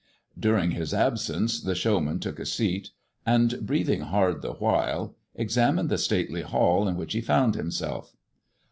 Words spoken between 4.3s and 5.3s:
the while,